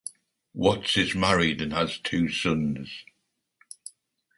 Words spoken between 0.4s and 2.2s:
Watts is married and has